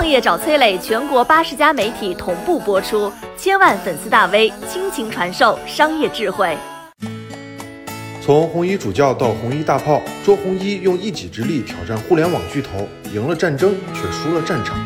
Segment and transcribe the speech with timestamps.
[0.00, 6.56] 创业找崔磊，全国八十家媒体同步播出，千万粉丝大 V 倾情传授商业智慧。
[8.22, 14.78] 从红衣主教到红衣大炮，周鸿祎用一己之力挑战互联网巨头，赢了战争却输了战场。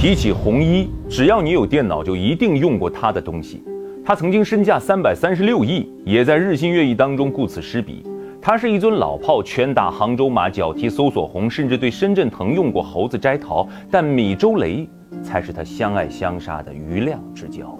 [0.00, 3.62] 提起红衣，只要你有电脑，就一定用过他的东西。
[4.02, 8.02] 他曾经身价三百三十六亿，也在日新月异当中顾此失彼。
[8.44, 13.68] 他是一尊老炮，拳打杭州马，脚踢搜索红，甚至对深圳腾用过猴子摘桃。
[13.88, 14.84] 但米周雷
[15.22, 17.78] 才是他相爱相杀的余量之交。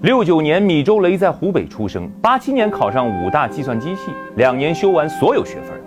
[0.00, 5.78] 六九年，米周雷在湖北出生，八七年考上武大计算机系，两年修完所有学分。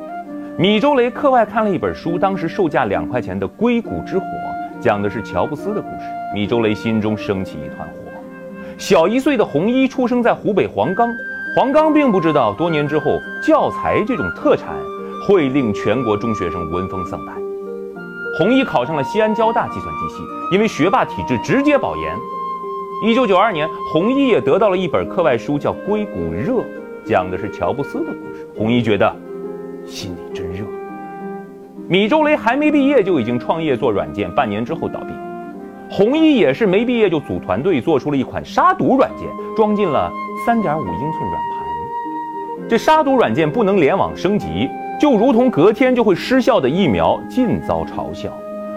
[0.56, 4.26] 米周雷课外看了一本书，当时售价两块钱的《硅谷之火》，
[4.80, 6.06] 讲的是乔布斯的故事。
[6.36, 7.96] 米周雷心中升起一团火。
[8.78, 11.12] 小一岁的红衣出生在湖北黄冈。
[11.56, 14.76] 黄冈并不知道，多年之后，教材这种特产
[15.28, 17.36] 会令全国中学生闻风丧胆。
[18.38, 22.16] 弘一考上了西安交大计算机系，因为学霸体质直接保研。
[23.04, 26.54] 一九九二年，弘一也得到了一本课外书，叫《硅谷热》，
[27.04, 28.48] 讲的是乔布斯的故事。
[28.56, 29.12] 弘一觉得
[29.86, 30.64] 心里真热。
[31.88, 35.14] 米周雷还没毕业就已经创业做软件，半年之后倒闭。
[35.92, 40.12] 红一也是没毕业就组团队做出了一款杀毒软件，装进了
[40.46, 42.70] 三点五英寸软盘。
[42.70, 44.70] 这杀毒软件不能联网升级，
[45.02, 48.32] 就如同隔天就会失效的疫苗，尽遭嘲笑。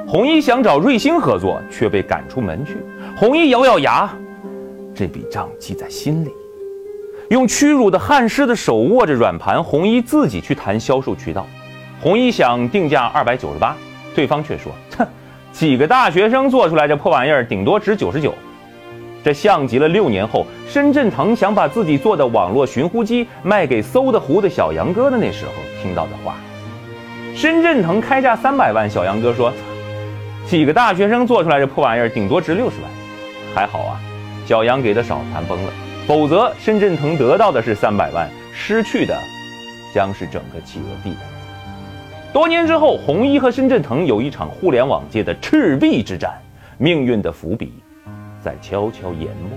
[0.08, 2.78] 红一想找瑞星合作，却被赶出门去。
[3.14, 4.10] 红一咬咬牙，
[4.94, 6.30] 这笔账记在心里，
[7.28, 9.62] 用屈辱的汗湿的手握着软盘。
[9.62, 11.46] 红一自己去谈销售渠道。
[12.00, 13.76] 红一想定价二百九十八，
[14.14, 15.06] 对方却说：“哼。”
[15.52, 18.34] 几个大学生做出来这破玩意儿，顶多值九十九。
[19.22, 26.34] 这像极了六年后，深圳腾想把自己做的网络寻呼机卖给搜的湖的小杨哥的那时候听到的话。
[27.36, 29.52] 深圳腾开价三百万，小杨哥说
[30.48, 32.90] ：“几个大学生做出来这破玩意儿，顶多值六十万。”
[33.54, 34.00] 还好啊，
[34.46, 35.72] 小杨给的少，谈崩了。
[36.06, 39.16] 否则，深圳腾得到的是三百万，失去的
[39.94, 41.14] 将是整个企鹅地。
[42.32, 46.32] 多年之后，红一和深圳腾有一场互联网界的赤壁之战，
[46.78, 47.74] 命运的伏笔
[48.42, 49.50] 在悄悄淹没。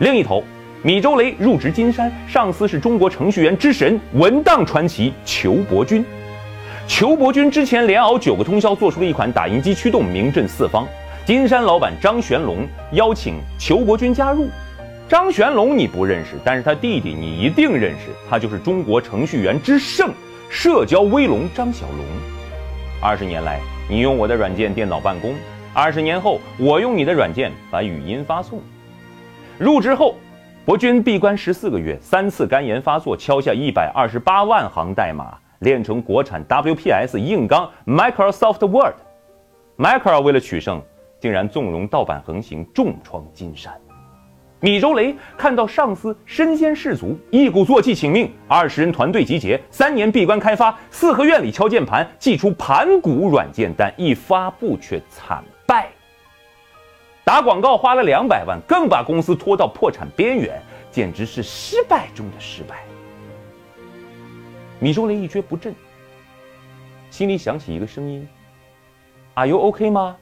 [0.00, 0.44] 另一头，
[0.82, 6.04] 米周雷入职金山，上司是中国程序员之神、文档传奇裘伯君。
[6.86, 10.86] 裘伯君之前连熬九个通宵，做出了一款打印机驱动，名震四方。
[11.24, 14.50] 金山老板张玄龙邀请裘伯君加入。
[15.08, 20.10] 张玄龙你不认识，但是他弟弟你一定认识，他就是中国程序员之圣。
[20.48, 22.04] 社交威龙张小龙，
[23.02, 25.32] 二十年来，你用我的软件电脑办公；
[25.72, 28.60] 二十年后，我用你的软件把语音发送。
[29.58, 30.14] 入职后，
[30.64, 38.94] 博君闭关十四个月，三次肝炎发作，敲下一百二十八万行代码，练成国产 WPS 硬刚 Microsoft Word。
[39.76, 40.80] Micro 为了取胜，
[41.20, 43.72] 竟然纵容盗版横行，重创金山。
[44.64, 55.90] 米周雷看到上司身先士卒，一鼓作气请命，二十人团队集结，三年闭关开发，四合院里敲键盘，祭出盘古软件，但一发布却惨败。
[57.24, 60.58] 打广告花了两百万，更把公司拖到破产边缘，
[60.90, 62.84] 简直是失败中的失败。
[64.80, 65.74] 米周雷一蹶不振，
[67.10, 68.26] 心里响起一个声音
[69.34, 70.16] ：“Are you OK 吗？”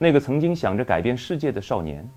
[0.00, 2.08] 那个曾经想着改变世界的少年。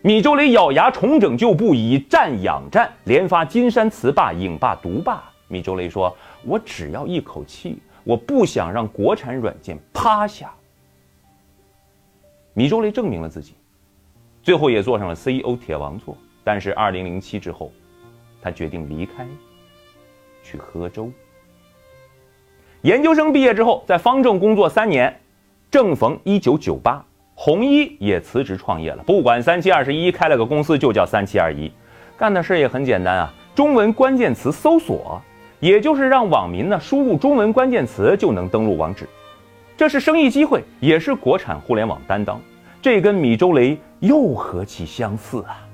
[0.00, 5.22] 米周雷咬牙重整旧部，以战养战，连发金山词霸、影霸、独霸。
[5.48, 6.16] 米周雷说
[6.46, 10.54] ：“我只要一口气，我不想让国产软件趴下。”
[12.54, 13.54] 米周雷证明了自己，
[14.42, 16.16] 最后也坐上了 CEO 铁王座。
[16.44, 17.72] 但是2007之后，
[18.40, 19.26] 他决定离开，
[20.44, 21.10] 去喝粥。
[22.82, 25.20] 研究生毕业之后，在方正工作三年，
[25.70, 27.02] 正逢1998。
[27.40, 31.70] 红一也辞职创业了，不管三七二十一，开了个公司就叫三七二一，
[32.16, 35.22] 干的事也很简单啊，中文关键词搜索，
[35.60, 39.08] 也就是让网民呢输入中文关键词就能登录网址，
[39.76, 42.40] 这是生意机会，也是国产互联网担当，
[42.82, 45.64] 这跟米周雷又何其相似啊！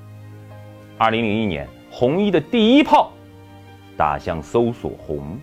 [0.99, 3.11] 二零零一年，红一的第一炮
[3.97, 5.35] 打向搜索红，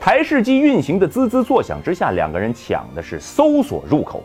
[0.00, 4.24] 台式机运行的滋滋作响之下，两个人抢的是搜索入口，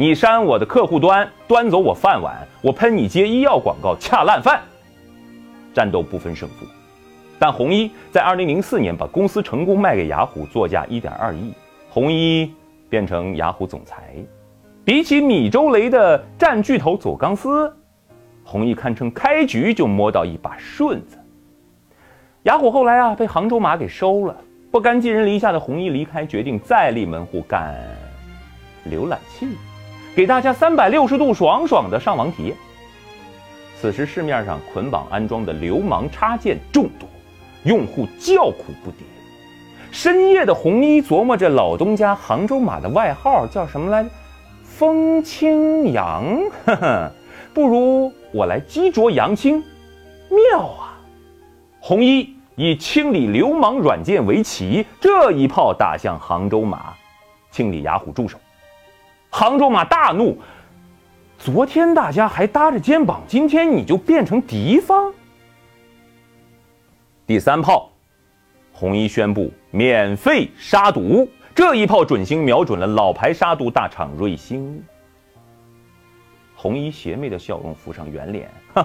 [0.00, 4.62] 你删我的客户端，端走我饭碗，我喷你接医药广告，恰烂饭。
[5.74, 6.64] 战斗不分胜负，
[7.38, 11.52] 但红一在二零零四年把公司成功卖给雅虎，作价一点二亿，
[11.90, 12.50] 红一
[12.88, 14.14] 变成雅虎总裁。
[14.86, 17.70] 比起米周雷的战巨头走钢丝，
[18.42, 21.18] 红一堪称开局就摸到一把顺子。
[22.44, 24.34] 雅虎后来啊被杭州马给收了，
[24.70, 27.76] 不甘寄人篱下的红一离开，决定再立门户干
[28.88, 29.46] 浏览器，
[30.14, 32.56] 给大家三百六十度爽爽的上网体验。
[33.80, 37.08] 此时市面上捆绑安装的流氓插件众多，
[37.64, 38.94] 用户叫苦不迭。
[39.90, 44.10] 深夜的红衣琢磨着老东家杭州马的外号叫什么来着？
[44.64, 46.24] 风清扬，
[46.66, 47.12] 呵呵，
[47.52, 49.62] 不如我来激浊扬清，
[50.28, 50.98] 妙啊！
[51.80, 52.34] 红衣。
[52.56, 56.92] 以清理流氓软件为旗，这一炮打向杭州马，
[57.50, 58.38] 清理雅虎助手。
[59.30, 60.36] 杭州马大怒，
[61.38, 65.12] 昨天大家还搭着肩膀，今天你就变成敌方。
[67.26, 67.90] 第三炮，
[68.72, 74.82] 红衣宣布免费杀毒，这一炮准星瞄准了老牌杀毒大厂瑞星。
[76.56, 78.84] 红衣邪魅的笑容浮上圆脸，哼。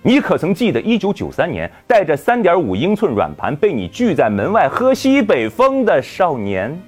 [0.00, 6.80] 你可曾记得一九九三年带着三点五英寸软盘被你拒在门外喝西北风的少年？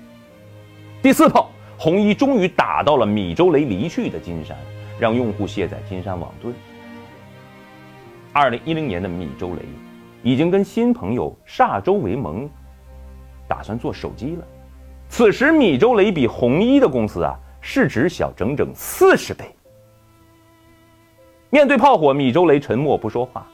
[1.02, 1.50] 第四炮，
[1.82, 4.54] 红衣终于打到了米周雷离去的金山，
[4.98, 6.54] 让用户卸载金山网盾。
[8.34, 9.62] 二零一零年的米周雷
[10.22, 12.46] 已经跟新朋友煞周为盟，
[13.48, 14.44] 打算做手机了。
[15.08, 19.46] 此时米周雷比红衣的公司啊市值小整整四十倍。
[21.48, 23.46] 面对炮火，米周雷沉默不说话，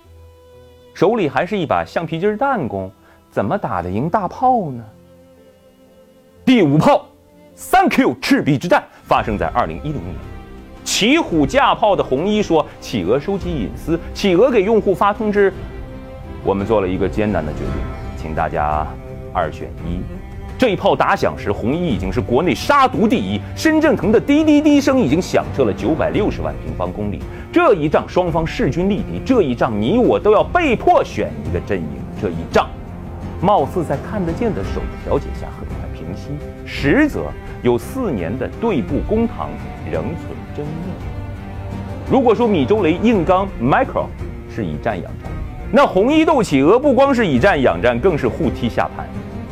[0.94, 2.90] 手里还是一把橡皮筋弹弓，
[3.30, 4.84] 怎么打得赢大炮呢？
[6.44, 7.06] 第五炮，
[7.58, 10.14] 三 Q 赤壁之战发生在二零一零年，
[10.84, 15.50] 骑虎架炮的红衣说企鹅收集隐私，企鹅给用户发通知，
[16.44, 17.72] 我们做了一个艰难的决定，
[18.14, 18.86] 请大家
[19.32, 20.02] 二选一。
[20.58, 23.40] 这一炮打响时，红衣已经是国内杀毒第一。
[23.56, 27.22] 深圳腾的滴滴滴声已经响彻了九百六十万平方公里。
[27.50, 31.88] 这一仗双方势均力敌，这一仗你我都要被迫选一个阵营。
[32.20, 32.68] 这一仗，
[33.40, 36.28] 貌似在看得见的手调节下很快平息，
[36.64, 37.24] 实则
[37.62, 39.50] 有四年的对簿公堂
[39.90, 42.08] 仍存争议。
[42.08, 44.06] 如果说米周雷硬刚 Micro
[44.54, 45.32] 是以战养战，
[45.72, 49.06] 那红衣斗企鹅不光是以战养战，更是互踢下盘。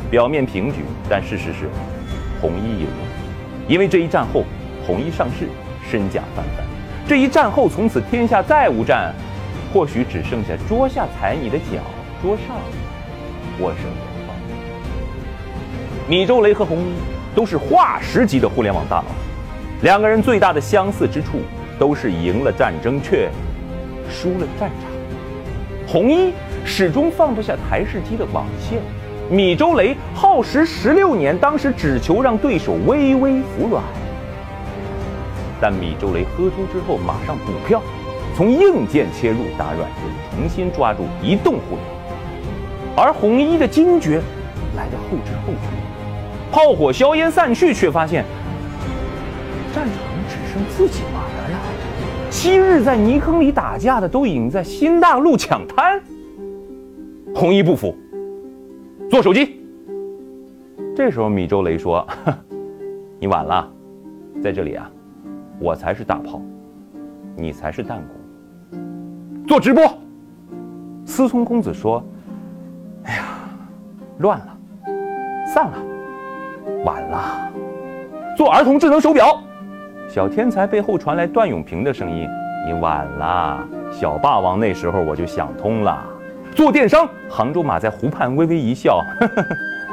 [0.09, 0.77] 表面平局，
[1.09, 1.67] 但事实是，
[2.39, 3.07] 红衣赢了，
[3.67, 4.45] 因为这一战后，
[4.85, 5.49] 红衣上市，
[5.89, 6.65] 身价翻番。
[7.07, 9.13] 这一战后，从此天下再无战，
[9.73, 11.81] 或许只剩下桌下踩你的脚，
[12.21, 12.55] 桌上
[13.59, 14.14] 我生莲花。
[16.07, 16.93] 米周雷和红衣
[17.33, 19.05] 都是化石级的互联网大佬，
[19.81, 21.39] 两个人最大的相似之处，
[21.79, 23.27] 都是赢了战争却
[24.07, 24.91] 输了战场。
[25.87, 26.31] 红一
[26.63, 28.79] 始终放不下台式机的网线。
[29.31, 33.83] 米周雷耗时十六年，当时只求让对手微微服软。
[35.59, 37.81] 但米周雷喝出之后，马上补票，
[38.35, 41.81] 从硬件切入打软件，重新抓住移动互联。
[42.95, 44.21] 而红衣的惊觉
[44.77, 45.84] 来得后知后觉，
[46.55, 48.23] 炮火硝烟散去，却发现
[49.73, 49.93] 战场
[50.29, 51.21] 只剩自己玩
[51.51, 51.59] 了。
[52.31, 56.01] 昔日在泥坑里打架的，都已经在新大陆抢滩。
[57.35, 57.93] 红衣不服。
[59.09, 59.59] 做手机。
[60.95, 62.07] 这时候，米周雷说
[63.19, 63.69] ：“你晚了，
[64.41, 64.89] 在这里啊，
[65.59, 66.41] 我才是大炮，
[67.35, 68.79] 你才是弹弓。”
[69.45, 69.83] 做直播。
[71.05, 72.01] 思聪公子说
[73.03, 73.25] ：“哎呀，
[74.19, 74.57] 乱了，
[75.53, 75.77] 散了，
[76.83, 77.49] 晚了。”
[78.37, 79.39] 做儿童智能手表。
[80.07, 82.27] 小天才背后传来段永平的声音
[82.67, 86.05] ：“你晚了，小霸王那时候我就想通了。”
[86.55, 89.43] 做电商，杭州马在湖畔微微一笑；呵呵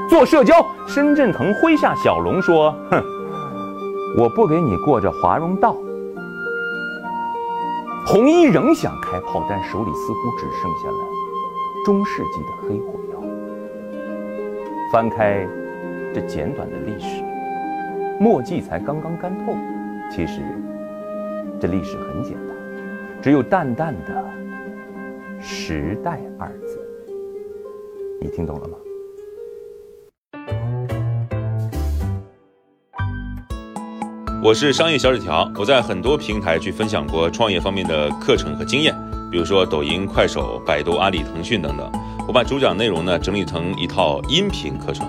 [0.08, 3.02] 做社交，深圳腾麾下小龙说：“哼，
[4.18, 5.76] 我不给你过这华容道。”
[8.06, 10.96] 红衣仍想开炮，但手里似乎只剩下了
[11.84, 13.20] 中世纪的黑火药。
[14.92, 15.46] 翻开
[16.14, 17.22] 这简短的历史，
[18.20, 19.54] 墨迹才刚刚干透。
[20.10, 20.42] 其实
[21.58, 22.54] 这历史很简单，
[23.22, 24.24] 只有淡淡的。
[25.40, 26.78] 时代二字，
[28.20, 28.76] 你听懂了吗？
[34.44, 38.94] 我是商业小纸条，我在很多平台去分享过创业方面的课程和经验，
[39.32, 41.90] 比如说抖音、快手、百度、阿里、腾讯等等。
[42.28, 45.08] 我把主讲内容呢整理成一套音频课程，